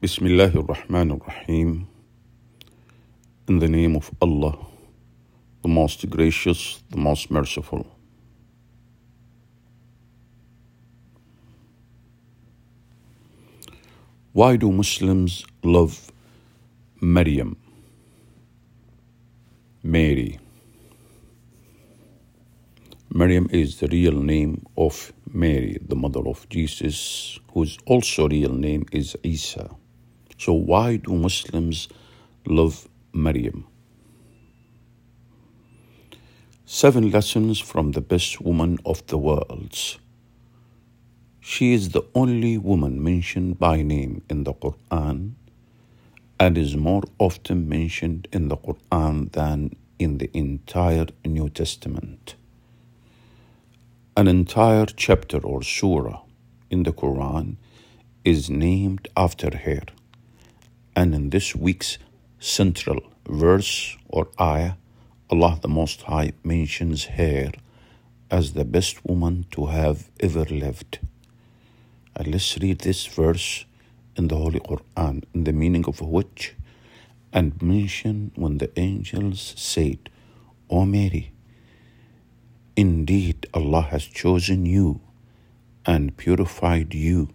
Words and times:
Bismillah 0.00 0.50
ar-Rahman 0.56 1.10
ar-Rahim. 1.10 1.86
In 3.48 3.58
the 3.58 3.68
name 3.68 3.96
of 3.96 4.10
Allah, 4.22 4.56
the 5.60 5.68
most 5.68 6.08
gracious, 6.08 6.82
the 6.88 6.96
most 6.96 7.30
merciful. 7.30 7.86
Why 14.32 14.56
do 14.56 14.72
Muslims 14.72 15.44
love 15.62 16.10
Maryam? 17.02 17.58
Mary. 19.82 20.38
Maryam 23.12 23.50
is 23.52 23.80
the 23.80 23.88
real 23.88 24.14
name 24.14 24.64
of 24.78 25.12
Mary, 25.30 25.76
the 25.86 25.94
mother 25.94 26.26
of 26.26 26.48
Jesus, 26.48 27.38
whose 27.52 27.76
also 27.84 28.26
real 28.26 28.54
name 28.54 28.86
is 28.92 29.14
Isa. 29.22 29.68
So 30.40 30.54
why 30.54 30.96
do 30.96 31.12
Muslims 31.12 31.86
love 32.46 32.88
Maryam? 33.12 33.66
Seven 36.64 37.10
lessons 37.10 37.58
from 37.58 37.92
the 37.92 38.00
best 38.00 38.40
woman 38.40 38.78
of 38.86 39.06
the 39.08 39.18
world. 39.18 39.76
She 41.40 41.74
is 41.74 41.90
the 41.90 42.04
only 42.14 42.56
woman 42.56 43.04
mentioned 43.04 43.58
by 43.58 43.82
name 43.82 44.22
in 44.30 44.44
the 44.44 44.54
Quran 44.54 45.32
and 46.38 46.56
is 46.56 46.74
more 46.74 47.02
often 47.18 47.68
mentioned 47.68 48.26
in 48.32 48.48
the 48.48 48.56
Quran 48.56 49.30
than 49.32 49.76
in 49.98 50.16
the 50.16 50.30
entire 50.32 51.08
New 51.22 51.50
Testament. 51.50 52.34
An 54.16 54.26
entire 54.26 54.86
chapter 54.86 55.36
or 55.36 55.62
surah 55.62 56.22
in 56.70 56.84
the 56.84 56.94
Quran 56.94 57.56
is 58.24 58.48
named 58.48 59.06
after 59.14 59.54
her. 59.54 59.82
And 60.94 61.14
in 61.14 61.30
this 61.30 61.54
week's 61.54 61.98
central 62.38 63.00
verse 63.26 63.96
or 64.08 64.28
ayah, 64.40 64.74
Allah 65.30 65.58
the 65.62 65.68
Most 65.68 66.02
High 66.02 66.32
mentions 66.42 67.04
her 67.04 67.52
as 68.30 68.52
the 68.52 68.64
best 68.64 69.04
woman 69.04 69.46
to 69.52 69.66
have 69.66 70.10
ever 70.20 70.44
lived. 70.44 70.98
And 72.16 72.28
let's 72.28 72.58
read 72.58 72.80
this 72.80 73.06
verse 73.06 73.64
in 74.16 74.28
the 74.28 74.36
Holy 74.36 74.60
Quran, 74.60 75.24
in 75.32 75.44
the 75.44 75.52
meaning 75.52 75.84
of 75.86 76.00
which, 76.00 76.54
and 77.32 77.60
mention 77.62 78.32
when 78.34 78.58
the 78.58 78.70
angels 78.78 79.54
said, 79.56 80.10
O 80.68 80.84
Mary, 80.84 81.32
indeed 82.76 83.46
Allah 83.54 83.82
has 83.82 84.04
chosen 84.04 84.66
you 84.66 85.00
and 85.86 86.16
purified 86.16 86.94
you 86.94 87.28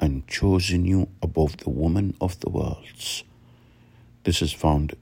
and 0.00 0.26
chosen 0.26 0.84
you 0.84 1.08
above 1.22 1.58
the 1.58 1.70
women 1.70 2.14
of 2.20 2.38
the 2.40 2.50
worlds. 2.50 3.24
This 4.24 4.42
is 4.42 4.52
found 4.52 4.96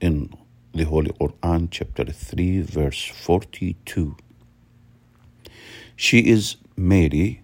in 0.00 0.32
the 0.72 0.84
Holy 0.84 1.10
Quran, 1.10 1.68
chapter 1.70 2.04
3, 2.04 2.62
verse 2.62 3.04
42. 3.04 4.16
She 5.96 6.18
is 6.20 6.56
Mary, 6.76 7.40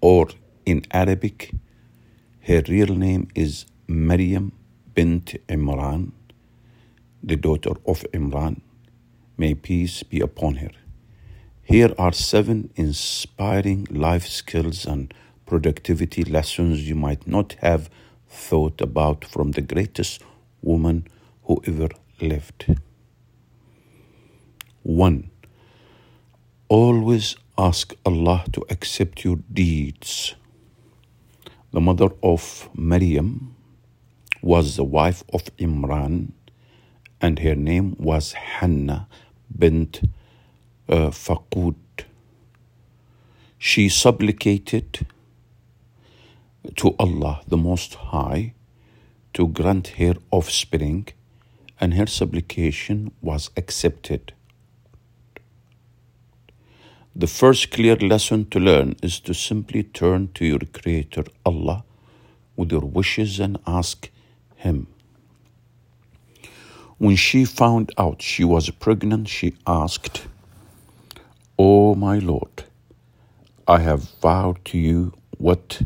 or 0.00 0.28
in 0.66 0.82
Arabic, 0.90 1.52
her 2.42 2.62
real 2.68 2.94
name 2.94 3.28
is 3.34 3.66
Maryam 3.88 4.52
bint 4.94 5.34
Imran, 5.48 6.12
the 7.22 7.36
daughter 7.36 7.72
of 7.86 8.04
Imran. 8.12 8.60
May 9.36 9.54
peace 9.54 10.02
be 10.02 10.20
upon 10.20 10.56
her. 10.56 10.70
Here 11.62 11.92
are 11.98 12.12
seven 12.12 12.70
inspiring 12.76 13.86
life 13.90 14.28
skills 14.28 14.84
and 14.86 15.12
productivity 15.54 16.24
lessons 16.24 16.88
you 16.88 16.96
might 16.96 17.28
not 17.28 17.52
have 17.60 17.88
thought 18.28 18.80
about 18.80 19.24
from 19.24 19.52
the 19.52 19.60
greatest 19.60 20.20
woman 20.62 21.06
who 21.44 21.62
ever 21.64 21.88
lived. 22.20 22.76
1. 24.82 25.30
Always 26.68 27.36
ask 27.56 27.94
Allah 28.04 28.44
to 28.50 28.64
accept 28.68 29.24
your 29.24 29.36
deeds. 29.52 30.34
The 31.72 31.80
mother 31.80 32.08
of 32.20 32.68
Maryam 32.74 33.54
was 34.42 34.74
the 34.74 34.82
wife 34.82 35.22
of 35.32 35.44
Imran, 35.58 36.32
and 37.20 37.38
her 37.38 37.54
name 37.54 37.94
was 38.00 38.32
Hannah 38.32 39.06
bint 39.56 40.02
uh, 40.88 41.10
Faqud. 41.10 41.76
She 43.56 43.88
supplicated 43.88 45.06
to 46.76 46.94
Allah 46.98 47.40
the 47.46 47.56
Most 47.56 47.94
High 47.94 48.54
to 49.34 49.48
grant 49.48 49.88
her 49.98 50.14
offspring, 50.30 51.08
and 51.80 51.94
her 51.94 52.06
supplication 52.06 53.10
was 53.20 53.50
accepted. 53.56 54.32
The 57.16 57.26
first 57.26 57.70
clear 57.70 57.96
lesson 57.96 58.46
to 58.50 58.58
learn 58.58 58.96
is 59.02 59.20
to 59.20 59.34
simply 59.34 59.82
turn 59.82 60.30
to 60.34 60.44
your 60.44 60.60
Creator, 60.72 61.24
Allah, 61.44 61.84
with 62.56 62.72
your 62.72 62.80
wishes 62.80 63.38
and 63.38 63.58
ask 63.66 64.08
Him. 64.56 64.86
When 66.98 67.16
she 67.16 67.44
found 67.44 67.92
out 67.98 68.22
she 68.22 68.44
was 68.44 68.70
pregnant, 68.70 69.28
she 69.28 69.54
asked, 69.66 70.26
O 71.58 71.90
oh 71.90 71.94
my 71.94 72.18
Lord, 72.18 72.64
I 73.66 73.78
have 73.80 74.10
vowed 74.20 74.64
to 74.66 74.78
you 74.78 75.12
what 75.38 75.82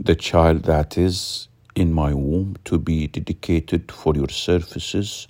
the 0.00 0.14
child 0.14 0.62
that 0.62 0.96
is 0.96 1.48
in 1.74 1.92
my 1.92 2.14
womb 2.14 2.56
to 2.64 2.78
be 2.78 3.08
dedicated 3.08 3.90
for 3.90 4.14
your 4.14 4.28
services, 4.28 5.26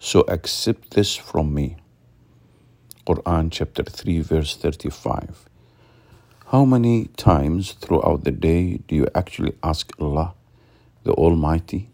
so 0.00 0.22
accept 0.22 0.90
this 0.90 1.14
from 1.14 1.54
me. 1.54 1.76
Quran 3.06 3.48
chapter 3.52 3.84
3 3.84 4.20
verse 4.20 4.56
35. 4.56 5.48
How 6.46 6.64
many 6.64 7.06
times 7.16 7.72
throughout 7.72 8.24
the 8.24 8.32
day 8.32 8.78
do 8.88 8.96
you 8.96 9.06
actually 9.14 9.54
ask 9.62 9.92
Allah, 10.00 10.34
the 11.04 11.12
Almighty, 11.12 11.88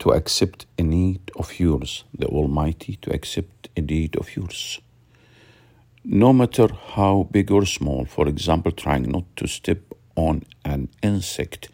to 0.00 0.10
accept 0.10 0.66
a 0.78 0.82
need 0.82 1.30
of 1.36 1.58
yours, 1.58 2.04
the 2.16 2.26
Almighty 2.26 2.96
to 2.96 3.10
accept 3.10 3.70
a 3.74 3.80
need 3.80 4.16
of 4.16 4.36
yours? 4.36 4.80
No 6.04 6.34
matter 6.34 6.68
how 6.94 7.26
big 7.30 7.50
or 7.50 7.64
small, 7.64 8.04
for 8.04 8.28
example, 8.28 8.70
trying 8.70 9.04
not 9.10 9.24
to 9.36 9.46
step 9.46 9.78
on 10.16 10.42
an 10.64 10.88
insect, 11.02 11.68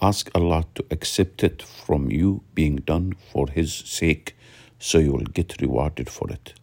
ask 0.00 0.30
Allah 0.34 0.64
to 0.76 0.84
accept 0.90 1.44
it 1.44 1.62
from 1.62 2.10
you 2.10 2.42
being 2.54 2.76
done 2.76 3.14
for 3.32 3.48
His 3.48 3.74
sake 3.74 4.36
so 4.78 4.98
you 4.98 5.12
will 5.12 5.32
get 5.34 5.60
rewarded 5.60 6.08
for 6.08 6.30
it. 6.30 6.54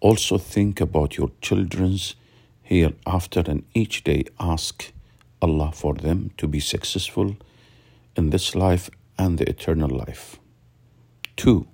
Also 0.00 0.36
think 0.36 0.80
about 0.80 1.16
your 1.16 1.30
children's 1.40 2.14
hereafter 2.62 3.42
and 3.46 3.64
each 3.72 4.04
day 4.04 4.24
ask 4.38 4.92
Allah 5.40 5.72
for 5.72 5.94
them 5.94 6.30
to 6.36 6.46
be 6.46 6.60
successful 6.60 7.36
in 8.16 8.30
this 8.30 8.54
life 8.54 8.90
and 9.18 9.38
the 9.38 9.48
eternal 9.48 9.88
life. 9.88 10.38
2. 11.36 11.66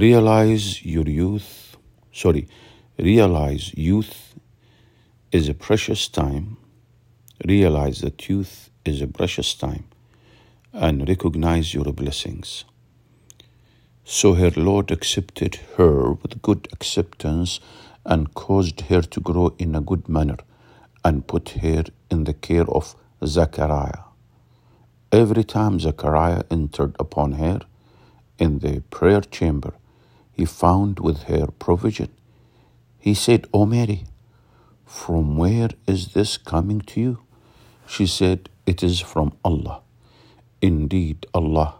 Realize 0.00 0.84
your 0.84 1.08
youth, 1.08 1.76
sorry, 2.12 2.48
realize 2.98 3.72
youth 3.74 4.34
is 5.32 5.48
a 5.48 5.54
precious 5.54 6.08
time. 6.08 6.56
Realize 7.46 8.00
that 8.00 8.28
youth 8.28 8.70
is 8.84 9.00
a 9.00 9.06
precious 9.06 9.54
time 9.54 9.84
and 10.72 11.08
recognize 11.08 11.72
your 11.72 11.92
blessings. 11.92 12.64
So 14.04 14.34
her 14.34 14.50
Lord 14.56 14.90
accepted 14.90 15.60
her 15.76 16.12
with 16.12 16.42
good 16.42 16.66
acceptance 16.72 17.60
and 18.04 18.34
caused 18.34 18.80
her 18.82 19.02
to 19.02 19.20
grow 19.20 19.54
in 19.58 19.76
a 19.76 19.80
good 19.80 20.08
manner 20.08 20.38
and 21.04 21.26
put 21.26 21.50
her 21.50 21.84
in 22.10 22.24
the 22.24 22.34
care 22.34 22.68
of 22.68 22.96
Zachariah. 23.24 24.02
Every 25.12 25.44
time 25.44 25.78
Zachariah 25.78 26.42
entered 26.50 26.96
upon 26.98 27.32
her 27.32 27.60
in 28.38 28.58
the 28.58 28.80
prayer 28.90 29.20
chamber, 29.20 29.74
he 30.32 30.44
found 30.44 31.00
with 31.00 31.24
her 31.24 31.46
provision. 31.58 32.10
He 32.98 33.14
said, 33.14 33.46
O 33.54 33.64
Mary, 33.64 34.06
from 34.84 35.36
where 35.36 35.70
is 35.86 36.14
this 36.14 36.36
coming 36.36 36.80
to 36.80 37.00
you? 37.00 37.18
She 37.88 38.06
said, 38.06 38.50
It 38.66 38.82
is 38.82 39.00
from 39.00 39.32
Allah. 39.42 39.80
Indeed, 40.60 41.26
Allah 41.32 41.76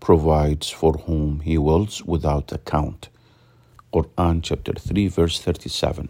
provides 0.00 0.70
for 0.70 0.94
whom 0.94 1.40
He 1.40 1.56
wills 1.56 2.02
without 2.04 2.50
account. 2.50 3.08
Quran 3.92 4.40
chapter 4.42 4.72
3, 4.72 5.06
verse 5.06 5.40
37. 5.40 6.08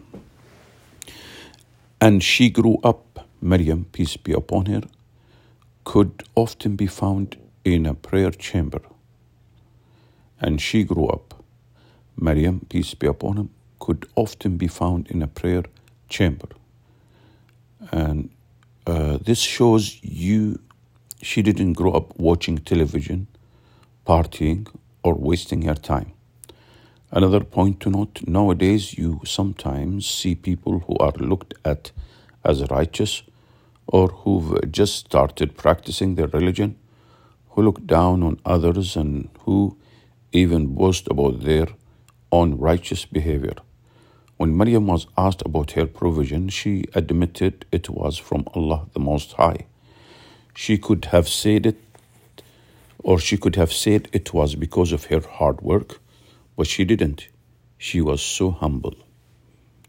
And 2.01 2.23
she 2.23 2.49
grew 2.49 2.79
up, 2.83 3.27
Maryam, 3.41 3.85
peace 3.91 4.17
be 4.17 4.33
upon 4.33 4.65
her, 4.65 4.81
could 5.83 6.23
often 6.35 6.75
be 6.75 6.87
found 6.87 7.37
in 7.63 7.85
a 7.85 7.93
prayer 7.93 8.31
chamber. 8.31 8.81
And 10.41 10.59
she 10.59 10.83
grew 10.83 11.07
up, 11.07 11.43
Maryam, 12.19 12.65
peace 12.69 12.95
be 12.95 13.05
upon 13.05 13.37
him, 13.37 13.49
could 13.79 14.07
often 14.15 14.57
be 14.57 14.67
found 14.67 15.11
in 15.11 15.21
a 15.21 15.27
prayer 15.27 15.63
chamber. 16.09 16.49
And 17.91 18.29
uh, 18.87 19.17
this 19.21 19.39
shows 19.39 19.99
you 20.03 20.59
She 21.23 21.41
didn't 21.41 21.73
grow 21.73 21.91
up 21.93 22.19
watching 22.19 22.57
television, 22.59 23.27
partying, 24.05 24.67
or 25.03 25.13
wasting 25.15 25.61
her 25.63 25.75
time. 25.75 26.11
Another 27.11 27.41
point 27.41 27.79
to 27.81 27.89
note 27.89 28.21
nowadays, 28.27 28.97
you 28.97 29.21
sometimes 29.25 30.05
see 30.05 30.35
people 30.35 30.79
who 30.79 30.97
are 30.97 31.13
looked 31.17 31.53
at 31.63 31.91
as 32.43 32.69
righteous 32.69 33.23
or 33.87 34.09
who've 34.09 34.71
just 34.71 34.95
started 34.95 35.57
practicing 35.57 36.15
their 36.15 36.27
religion, 36.27 36.75
who 37.51 37.61
look 37.63 37.85
down 37.85 38.23
on 38.23 38.39
others 38.45 38.97
and 38.97 39.29
who 39.45 39.77
even 40.33 40.75
boast 40.75 41.07
about 41.07 41.41
their 41.41 41.67
own 42.31 42.57
righteous 42.57 43.05
behavior. 43.05 43.55
When 44.37 44.57
Maryam 44.57 44.87
was 44.87 45.07
asked 45.17 45.43
about 45.45 45.71
her 45.71 45.85
provision, 45.85 46.49
she 46.49 46.85
admitted 46.93 47.65
it 47.71 47.89
was 47.89 48.17
from 48.17 48.45
Allah 48.53 48.87
the 48.93 48.99
Most 48.99 49.33
High. 49.33 49.67
She 50.55 50.77
could 50.77 51.05
have 51.05 51.27
said 51.27 51.65
it, 51.65 51.77
or 52.99 53.19
she 53.19 53.37
could 53.37 53.55
have 53.55 53.71
said 53.71 54.09
it 54.11 54.33
was 54.33 54.55
because 54.55 54.91
of 54.91 55.05
her 55.05 55.19
hard 55.19 55.61
work, 55.61 55.99
but 56.55 56.67
she 56.67 56.83
didn't. 56.83 57.27
She 57.77 58.01
was 58.01 58.21
so 58.21 58.51
humble. 58.51 58.95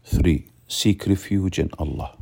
3. 0.03 0.45
Seek 0.67 1.07
refuge 1.07 1.59
in 1.59 1.69
Allah. 1.79 2.15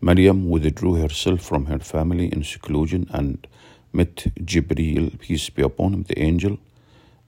Maryam 0.00 0.48
withdrew 0.48 0.94
herself 0.94 1.40
from 1.40 1.66
her 1.66 1.78
family 1.78 2.32
in 2.32 2.44
seclusion 2.44 3.06
and 3.10 3.46
met 3.92 4.26
Jibreel, 4.36 5.18
peace 5.18 5.50
be 5.50 5.62
upon 5.62 5.94
him, 5.94 6.02
the 6.04 6.18
angel. 6.18 6.58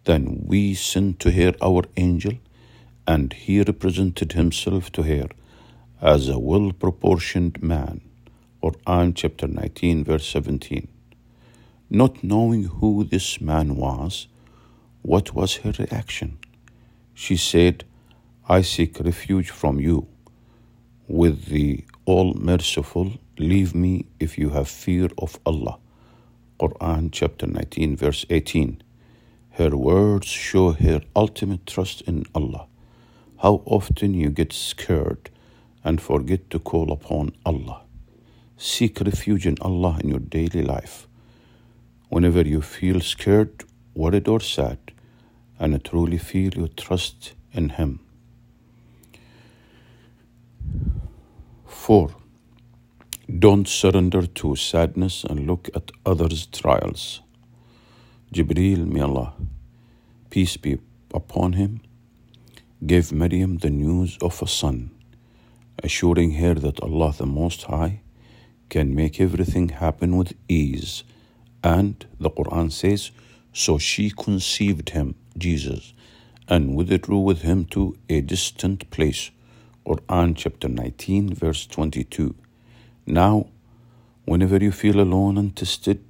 Then 0.05 0.45
we 0.47 0.75
sent 0.75 1.19
to 1.21 1.31
her 1.33 1.55
our 1.61 1.85
angel, 1.97 2.35
and 3.09 3.33
he 3.33 3.63
represented 3.63 4.33
himself 4.33 4.93
to 4.93 5.03
her 5.03 5.29
as 6.03 6.29
a 6.29 6.39
well 6.39 6.73
proportioned 6.73 7.63
man. 7.63 8.03
Quran 8.63 9.15
chapter 9.15 9.47
19, 9.47 10.05
verse 10.05 10.27
17. 10.27 10.87
Not 11.89 12.23
knowing 12.23 12.65
who 12.65 13.05
this 13.05 13.41
man 13.41 13.77
was, 13.77 14.29
what 15.01 15.35
was 15.35 15.57
her 15.63 15.73
reaction? 15.79 16.39
She 17.15 17.39
said, 17.39 17.85
I 18.47 18.61
seek 18.61 19.01
refuge 19.01 19.49
from 19.49 19.81
you. 19.81 20.07
With 21.07 21.47
the 21.47 21.85
All 22.05 22.35
Merciful, 22.35 23.13
leave 23.39 23.75
me 23.75 24.05
if 24.21 24.37
you 24.37 24.51
have 24.51 24.69
fear 24.69 25.09
of 25.17 25.39
Allah. 25.47 25.79
Quran 26.61 27.09
chapter 27.11 27.47
19, 27.47 27.97
verse 27.97 28.27
18. 28.29 28.83
Her 29.53 29.71
words 29.71 30.27
show 30.27 30.73
her 30.73 31.01
ultimate 31.17 31.65
trust 31.65 32.03
in 32.03 32.27
Allah. 32.35 32.67
How 33.43 33.63
often 33.65 34.15
you 34.15 34.31
get 34.31 34.53
scared 34.53 35.31
and 35.85 36.01
forget 36.01 36.51
to 36.51 36.59
call 36.59 36.93
upon 36.93 37.33
Allah. 37.47 37.83
Seek 38.57 39.01
refuge 39.01 39.47
in 39.47 39.57
Allah 39.61 39.99
in 40.03 40.11
your 40.11 40.19
daily 40.19 40.63
life. 40.63 41.07
Whenever 42.09 42.43
you 42.43 42.61
feel 42.61 43.01
scared, 43.01 43.65
worried, 43.95 44.27
or 44.29 44.41
sad, 44.41 44.79
and 45.59 45.83
truly 45.85 46.19
feel 46.19 46.53
your 46.55 46.69
trust 46.69 47.35
in 47.53 47.71
Him. 47.71 48.01
4. 51.67 52.11
Don't 53.39 53.69
surrender 53.69 54.27
to 54.27 54.57
sadness 54.57 55.23
and 55.25 55.47
look 55.47 55.69
at 55.75 55.93
others' 56.05 56.47
trials. 56.47 57.21
Jibreel, 58.33 58.87
may 58.87 59.01
Allah, 59.01 59.35
peace 60.29 60.57
be 60.57 60.79
upon 61.15 61.55
him, 61.55 61.81
gave 62.87 63.13
Maryam 63.13 63.57
the 63.59 63.71
news 63.71 64.17
of 64.21 64.41
a 64.41 64.47
son, 64.47 64.91
assuring 65.83 66.33
her 66.35 66.55
that 66.55 66.81
Allah 66.81 67.13
the 67.17 67.27
Most 67.27 67.65
High 67.65 68.01
can 68.69 68.95
make 68.95 69.21
everything 69.21 69.71
happen 69.71 70.17
with 70.17 70.35
ease. 70.49 71.03
And 71.65 72.07
the 72.21 72.31
Quran 72.31 72.71
says, 72.71 73.11
So 73.53 73.79
she 73.79 74.11
conceived 74.11 74.91
him, 74.91 75.17
Jesus, 75.37 75.93
and 76.47 76.77
withdrew 76.77 77.19
with 77.19 77.43
him 77.43 77.65
to 77.67 77.99
a 78.09 78.21
distant 78.21 78.89
place. 78.91 79.31
Quran 79.85 80.37
chapter 80.37 80.69
19, 80.69 81.35
verse 81.35 81.67
22. 81.67 82.37
Now, 83.07 83.49
whenever 84.25 84.59
you 84.59 84.71
feel 84.71 85.01
alone 85.01 85.37
and 85.37 85.57
tested, 85.57 86.05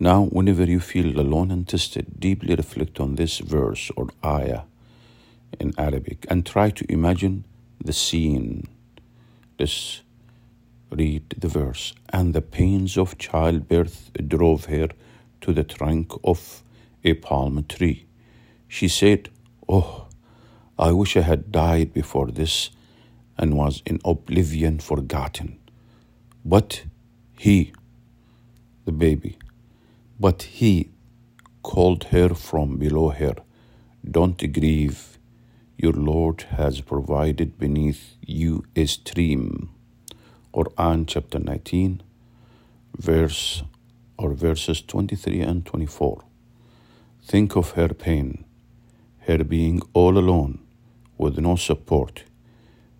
now, 0.00 0.24
whenever 0.24 0.64
you 0.64 0.80
feel 0.80 1.20
alone 1.20 1.50
and 1.50 1.68
tested, 1.68 2.18
deeply 2.18 2.54
reflect 2.54 3.00
on 3.00 3.14
this 3.14 3.38
verse 3.38 3.90
or 3.96 4.08
ayah 4.24 4.62
in 5.60 5.72
Arabic 5.78 6.26
and 6.28 6.44
try 6.44 6.70
to 6.70 6.92
imagine 6.92 7.44
the 7.84 7.92
scene. 7.92 8.68
This 9.58 10.02
read 10.90 11.34
the 11.38 11.48
verse. 11.48 11.94
And 12.12 12.34
the 12.34 12.42
pains 12.42 12.96
of 12.96 13.18
childbirth 13.18 14.10
drove 14.28 14.66
her 14.66 14.88
to 15.40 15.52
the 15.52 15.64
trunk 15.64 16.12
of 16.22 16.62
a 17.02 17.14
palm 17.14 17.64
tree. 17.68 18.06
She 18.68 18.88
said, 18.88 19.28
Oh, 19.68 20.06
I 20.78 20.92
wish 20.92 21.16
I 21.16 21.20
had 21.22 21.52
died 21.52 21.92
before 21.92 22.28
this 22.28 22.70
and 23.36 23.56
was 23.56 23.82
in 23.86 24.00
oblivion 24.04 24.78
forgotten. 24.78 25.58
But 26.44 26.84
he, 27.38 27.72
the 28.84 28.92
baby, 28.92 29.38
but 30.18 30.42
he 30.42 30.90
called 31.62 32.04
her 32.04 32.30
from 32.34 32.76
below 32.76 33.10
her, 33.10 33.34
Don't 34.08 34.52
grieve, 34.52 35.13
your 35.76 35.92
Lord 35.92 36.42
has 36.56 36.80
provided 36.80 37.58
beneath 37.58 38.16
you 38.24 38.64
a 38.76 38.86
stream 38.86 39.70
Quran 40.54 41.04
chapter 41.08 41.40
19, 41.40 42.00
verse 42.96 43.64
or 44.16 44.34
verses 44.34 44.80
23 44.82 45.40
and 45.40 45.66
24. 45.66 46.22
Think 47.24 47.56
of 47.56 47.72
her 47.72 47.88
pain, 47.88 48.44
her 49.26 49.42
being 49.42 49.82
all 49.92 50.16
alone 50.16 50.60
with 51.18 51.38
no 51.38 51.56
support. 51.56 52.22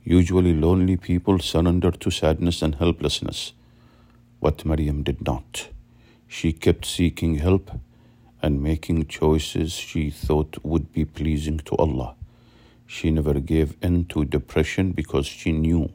Usually, 0.03 0.53
lonely 0.53 0.97
people 0.97 1.39
surrender 1.39 1.93
to 1.93 2.11
sadness 2.11 2.61
and 2.61 2.75
helplessness, 2.75 3.53
but 4.41 4.65
Maryam 4.65 5.05
did 5.05 5.25
not. 5.25 5.69
She 6.27 6.53
kept 6.53 6.85
seeking 6.85 7.37
help 7.37 7.71
and 8.43 8.61
making 8.61 9.07
choices 9.07 9.73
she 9.75 10.11
thought 10.11 10.59
would 10.65 10.93
be 10.93 11.05
pleasing 11.05 11.59
to 11.59 11.77
Allah. 11.77 12.17
She 12.87 13.11
never 13.11 13.35
gave 13.41 13.77
in 13.83 14.05
to 14.07 14.25
depression 14.25 14.93
because 14.93 15.27
she 15.27 15.53
knew 15.53 15.91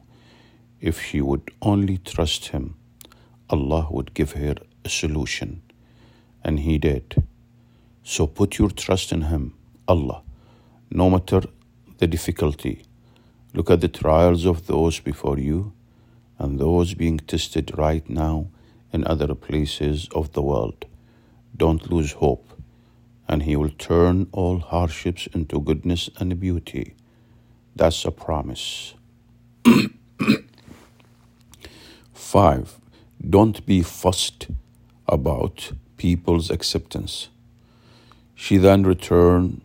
if 0.80 1.02
she 1.02 1.20
would 1.20 1.50
only 1.62 1.98
trust 1.98 2.48
Him, 2.48 2.76
Allah 3.48 3.88
would 3.90 4.14
give 4.14 4.32
her 4.32 4.54
a 4.84 4.88
solution. 4.88 5.62
And 6.42 6.60
He 6.60 6.78
did. 6.78 7.22
So 8.02 8.26
put 8.26 8.58
your 8.58 8.70
trust 8.70 9.12
in 9.12 9.22
Him, 9.22 9.54
Allah, 9.86 10.22
no 10.90 11.10
matter 11.10 11.42
the 11.98 12.06
difficulty. 12.06 12.82
Look 13.52 13.70
at 13.70 13.80
the 13.80 13.88
trials 13.88 14.46
of 14.46 14.66
those 14.66 15.00
before 15.00 15.38
you 15.38 15.72
and 16.38 16.58
those 16.58 16.94
being 16.94 17.18
tested 17.18 17.76
right 17.76 18.08
now 18.08 18.46
in 18.92 19.06
other 19.06 19.34
places 19.34 20.08
of 20.14 20.32
the 20.32 20.42
world. 20.42 20.86
Don't 21.56 21.90
lose 21.90 22.12
hope, 22.12 22.49
and 23.30 23.44
He 23.44 23.54
will 23.54 23.70
turn 23.70 24.26
all 24.32 24.58
hardships 24.58 25.28
into 25.32 25.60
goodness 25.60 26.10
and 26.18 26.38
beauty. 26.38 26.94
That's 27.76 28.04
a 28.04 28.10
promise. 28.10 28.94
5. 32.12 32.80
Don't 33.30 33.64
be 33.64 33.82
fussed 33.82 34.48
about 35.06 35.72
people's 35.96 36.50
acceptance. 36.50 37.28
She 38.34 38.56
then 38.56 38.82
returned 38.82 39.60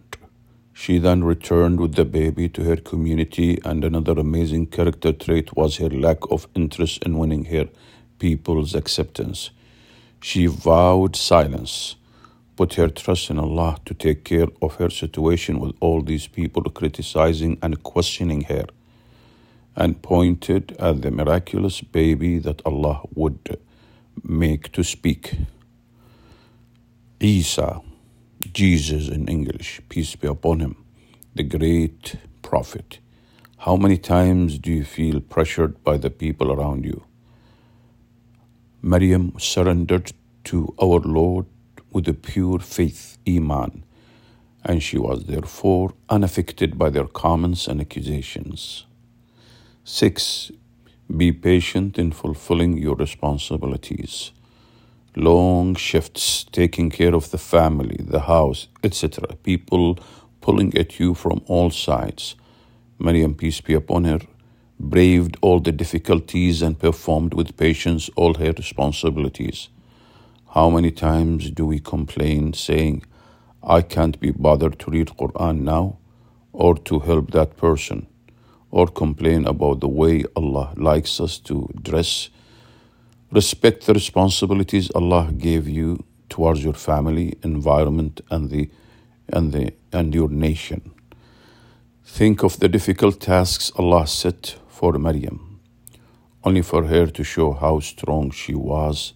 she 0.77 0.97
then 0.99 1.23
returned 1.23 1.79
with 1.79 1.95
the 1.95 2.03
baby 2.03 2.49
to 2.49 2.63
her 2.65 2.75
community 2.75 3.57
and 3.63 3.83
another 3.83 4.11
amazing 4.19 4.67
character 4.67 5.13
trait 5.13 5.55
was 5.55 5.77
her 5.77 5.89
lack 5.89 6.29
of 6.29 6.47
interest 6.53 7.01
in 7.03 7.17
winning 7.17 7.45
her 7.45 7.69
people's 8.19 8.75
acceptance. 8.75 9.51
She 10.21 10.47
vowed 10.47 11.15
silence, 11.15 11.95
put 12.55 12.75
her 12.75 12.87
trust 12.87 13.29
in 13.29 13.39
Allah 13.39 13.77
to 13.85 13.93
take 13.93 14.23
care 14.23 14.47
of 14.61 14.75
her 14.75 14.89
situation 14.89 15.59
with 15.59 15.75
all 15.79 16.01
these 16.01 16.27
people 16.27 16.63
criticizing 16.63 17.57
and 17.61 17.83
questioning 17.83 18.43
her 18.43 18.65
and 19.75 20.01
pointed 20.01 20.75
at 20.79 21.01
the 21.01 21.11
miraculous 21.11 21.81
baby 21.81 22.39
that 22.39 22.61
Allah 22.65 23.01
would 23.13 23.59
make 24.23 24.71
to 24.71 24.83
speak. 24.83 25.35
Isa, 27.19 27.81
Jesus 28.53 29.09
in 29.09 29.27
English, 29.27 29.81
peace 29.89 30.15
be 30.15 30.27
upon 30.27 30.61
him, 30.61 30.85
the 31.33 31.43
great 31.43 32.15
prophet. 32.41 32.99
How 33.57 33.75
many 33.75 33.97
times 33.97 34.59
do 34.59 34.71
you 34.71 34.85
feel 34.85 35.19
pressured 35.19 35.83
by 35.83 35.97
the 35.97 36.09
people 36.09 36.51
around 36.51 36.85
you? 36.85 37.03
Maryam 38.81 39.33
surrendered 39.39 40.11
to 40.45 40.73
our 40.81 40.99
Lord 40.99 41.47
with 41.95 42.09
a 42.09 42.13
pure 42.13 42.59
faith, 42.59 43.17
Iman, 43.27 43.85
and 44.65 44.83
she 44.83 44.99
was 44.99 45.25
therefore 45.25 45.93
unaffected 46.09 46.77
by 46.77 46.91
their 46.91 47.07
comments 47.07 47.67
and 47.69 47.81
accusations. 47.81 48.85
6. 49.85 50.51
Be 51.17 51.31
patient 51.33 51.99
in 51.99 52.11
fulfilling 52.11 52.77
your 52.77 52.95
responsibilities. 52.97 54.31
long 55.17 55.75
shifts, 55.75 56.45
taking 56.51 56.89
care 56.89 57.15
of 57.15 57.31
the 57.31 57.39
family, 57.39 57.97
the 57.99 58.21
house, 58.21 58.67
etc. 58.83 59.35
People 59.43 59.99
pulling 60.41 60.77
at 60.77 60.99
you 60.99 61.13
from 61.13 61.41
all 61.47 61.71
sides. 61.71 62.35
Maryam, 62.99 63.35
peace 63.35 63.61
be 63.61 63.73
upon 63.73 64.05
her, 64.05 64.19
braved 64.79 65.37
all 65.41 65.59
the 65.59 65.71
difficulties 65.71 66.61
and 66.61 66.79
performed 66.79 67.33
with 67.33 67.57
patience 67.57 68.09
all 68.15 68.35
her 68.35 68.53
responsibilities. 68.53 69.69
How 70.55 70.69
many 70.69 70.89
times 70.89 71.51
do 71.51 71.65
we 71.65 71.79
complain 71.81 72.53
saying, 72.53 73.03
I 73.61 73.81
can't 73.81 74.17
be 74.21 74.31
bothered 74.31 74.79
to 74.79 74.89
read 74.89 75.07
Quran 75.07 75.63
now 75.63 75.97
or 76.53 76.75
to 76.75 76.99
help 76.99 77.31
that 77.31 77.57
person 77.57 78.07
or 78.71 78.87
complain 78.87 79.45
about 79.47 79.81
the 79.81 79.89
way 79.89 80.23
Allah 80.33 80.71
likes 80.77 81.19
us 81.19 81.39
to 81.39 81.67
dress. 81.81 82.29
Respect 83.31 83.85
the 83.85 83.93
responsibilities 83.93 84.89
Allah 84.95 85.29
gave 85.37 85.67
you 85.67 86.05
towards 86.29 86.63
your 86.63 86.77
family, 86.89 87.37
environment 87.43 88.21
and 88.31 88.49
the 88.49 88.69
and 89.27 89.51
the 89.51 89.73
and 89.91 90.15
your 90.15 90.29
nation. 90.29 90.89
Think 92.05 92.43
of 92.43 92.61
the 92.61 92.69
difficult 92.69 93.19
tasks 93.19 93.73
Allah 93.75 94.07
set 94.07 94.55
for 94.69 94.93
Maryam, 94.93 95.59
only 96.45 96.61
for 96.61 96.85
her 96.85 97.07
to 97.07 97.23
show 97.25 97.51
how 97.51 97.81
strong 97.81 98.31
she 98.31 98.55
was 98.55 99.14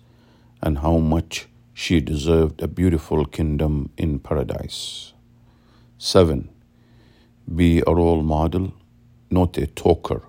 and 0.62 0.80
how 0.80 0.98
much 0.98 1.48
she 1.74 2.02
deserved 2.02 2.62
a 2.62 2.68
beautiful 2.68 3.26
kingdom 3.26 3.90
in 3.98 4.20
paradise. 4.20 5.14
7. 5.98 6.50
Be 7.56 7.82
a 7.86 7.94
role 7.94 8.22
model, 8.22 8.74
not 9.30 9.58
a 9.58 9.68
talker. 9.68 10.24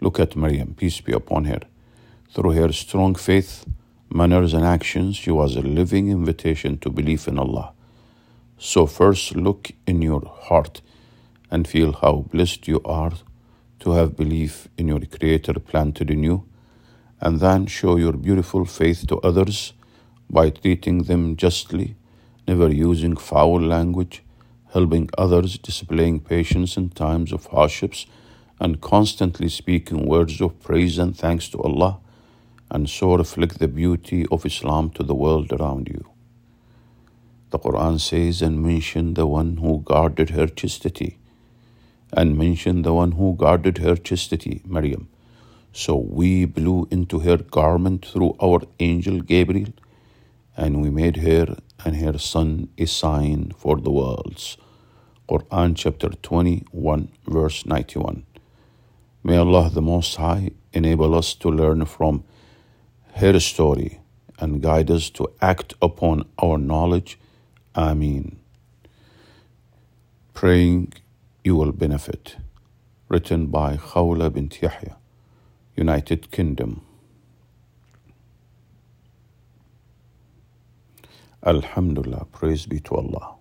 Look 0.00 0.20
at 0.20 0.36
Maryam, 0.36 0.74
peace 0.74 1.00
be 1.00 1.12
upon 1.12 1.44
her. 1.44 1.60
Through 2.30 2.52
her 2.52 2.72
strong 2.72 3.14
faith, 3.14 3.64
manners, 4.10 4.54
and 4.54 4.64
actions, 4.64 5.16
she 5.16 5.30
was 5.30 5.56
a 5.56 5.60
living 5.60 6.10
invitation 6.10 6.78
to 6.78 6.90
believe 6.90 7.26
in 7.28 7.38
Allah. 7.38 7.72
So, 8.58 8.86
first 8.86 9.36
look 9.36 9.70
in 9.86 10.02
your 10.02 10.22
heart 10.26 10.80
and 11.50 11.66
feel 11.66 11.92
how 11.92 12.26
blessed 12.30 12.66
you 12.68 12.80
are 12.84 13.12
to 13.80 13.92
have 13.92 14.16
belief 14.16 14.68
in 14.76 14.88
your 14.88 15.00
Creator 15.00 15.54
planted 15.60 16.10
in 16.10 16.22
you, 16.22 16.47
and 17.20 17.40
then 17.40 17.66
show 17.66 17.96
your 17.96 18.12
beautiful 18.12 18.64
faith 18.64 19.06
to 19.06 19.18
others 19.18 19.72
by 20.30 20.50
treating 20.50 21.04
them 21.04 21.36
justly, 21.36 21.96
never 22.46 22.68
using 22.68 23.16
foul 23.16 23.60
language, 23.60 24.22
helping 24.72 25.08
others, 25.16 25.58
displaying 25.58 26.20
patience 26.20 26.76
in 26.76 26.90
times 26.90 27.32
of 27.32 27.46
hardships, 27.46 28.06
and 28.60 28.80
constantly 28.80 29.48
speaking 29.48 30.06
words 30.06 30.40
of 30.40 30.60
praise 30.60 30.98
and 30.98 31.16
thanks 31.16 31.48
to 31.48 31.60
Allah, 31.60 31.98
and 32.70 32.88
so 32.88 33.16
reflect 33.16 33.58
the 33.58 33.68
beauty 33.68 34.26
of 34.30 34.44
Islam 34.44 34.90
to 34.90 35.02
the 35.02 35.14
world 35.14 35.52
around 35.52 35.88
you. 35.88 36.04
The 37.50 37.58
Quran 37.58 37.98
says, 37.98 38.42
and 38.42 38.62
mention 38.62 39.14
the 39.14 39.26
one 39.26 39.56
who 39.56 39.80
guarded 39.84 40.30
her 40.30 40.46
chastity, 40.46 41.18
and 42.12 42.36
mention 42.36 42.82
the 42.82 42.92
one 42.92 43.12
who 43.12 43.34
guarded 43.36 43.78
her 43.78 43.96
chastity, 43.96 44.60
Maryam. 44.66 45.08
So 45.78 45.94
we 45.94 46.44
blew 46.44 46.88
into 46.90 47.20
her 47.20 47.36
garment 47.36 48.04
through 48.04 48.34
our 48.42 48.62
angel 48.80 49.20
Gabriel 49.20 49.72
and 50.56 50.82
we 50.82 50.90
made 50.90 51.18
her 51.18 51.56
and 51.84 51.94
her 51.94 52.18
son 52.18 52.68
a 52.76 52.84
sign 52.84 53.52
for 53.56 53.76
the 53.76 53.92
worlds. 53.92 54.56
Quran 55.28 55.76
chapter 55.76 56.08
21, 56.08 57.12
verse 57.28 57.64
91. 57.64 58.24
May 59.22 59.36
Allah 59.36 59.70
the 59.70 59.80
Most 59.80 60.16
High 60.16 60.50
enable 60.72 61.14
us 61.14 61.32
to 61.36 61.48
learn 61.48 61.84
from 61.84 62.24
her 63.14 63.38
story 63.38 64.00
and 64.40 64.60
guide 64.60 64.90
us 64.90 65.10
to 65.10 65.30
act 65.40 65.74
upon 65.80 66.24
our 66.42 66.58
knowledge. 66.58 67.20
Ameen. 67.76 68.40
Praying 70.34 70.92
you 71.44 71.54
will 71.54 71.70
benefit. 71.70 72.36
Written 73.08 73.46
by 73.46 73.76
Khawla 73.76 74.32
bint 74.32 74.60
Yahya, 74.60 74.97
United 75.78 76.32
Kingdom. 76.32 76.82
Alhamdulillah, 81.44 82.26
praise 82.32 82.66
be 82.66 82.80
to 82.80 82.96
Allah. 82.96 83.37